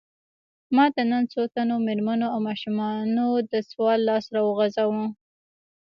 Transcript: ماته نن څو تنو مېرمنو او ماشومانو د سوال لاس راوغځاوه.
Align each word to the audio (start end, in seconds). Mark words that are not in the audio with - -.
ماته 0.75 1.01
نن 1.09 1.23
څو 1.31 1.41
تنو 1.53 1.75
مېرمنو 1.87 2.27
او 2.33 2.39
ماشومانو 2.47 3.27
د 3.51 3.53
سوال 3.69 3.99
لاس 4.09 4.25
راوغځاوه. 4.35 5.03